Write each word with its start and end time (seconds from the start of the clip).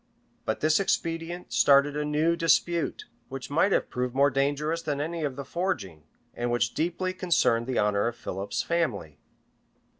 But 0.45 0.61
this 0.61 0.79
expedient 0.79 1.53
started 1.53 1.95
a 1.95 2.03
new 2.03 2.35
dispute, 2.35 3.05
which 3.29 3.51
might 3.51 3.71
have 3.71 3.91
proved 3.91 4.15
more 4.15 4.31
dangerous 4.31 4.81
than 4.81 4.99
any 4.99 5.23
of 5.23 5.35
the 5.35 5.45
foregoing, 5.45 6.05
and 6.33 6.49
which 6.49 6.73
deeply 6.73 7.13
concerned 7.13 7.67
the 7.67 7.77
honor 7.77 8.07
of 8.07 8.15
Philip's 8.15 8.63
family. 8.63 9.19